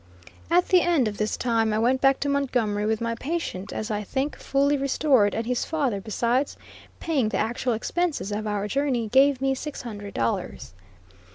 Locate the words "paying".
6.99-7.29